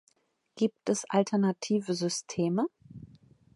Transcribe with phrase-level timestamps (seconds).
[0.55, 2.65] Gibt es alternative Systeme?